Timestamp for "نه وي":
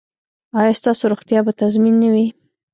2.03-2.27